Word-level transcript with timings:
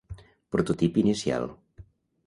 Prototip 0.55 0.97
inicial. 1.03 1.47